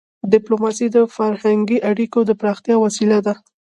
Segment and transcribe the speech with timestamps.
[0.33, 3.33] ډيپلوماسي د فرهنګي اړیکو د پراختیا وسیله ده.